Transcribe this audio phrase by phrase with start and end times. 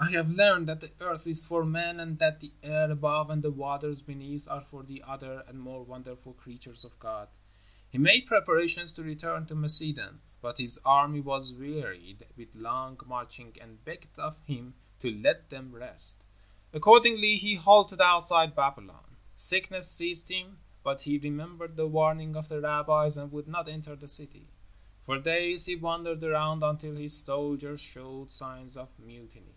[0.00, 3.42] I have learned that the earth is for man and that the air above and
[3.42, 7.26] the waters beneath are for the other and more wonderful creatures of God."
[7.88, 13.56] He made preparations to return to Macedon, but his army was wearied with long marching
[13.58, 16.22] and begged of him to let them rest.
[16.74, 19.16] Accordingly, he halted outside Babylon.
[19.38, 23.96] Sickness seized him, but he remembered the warning of the rabbis and would not enter
[23.96, 24.48] the city.
[25.06, 29.54] For days he wandered around until his soldiers showed signs of mutiny.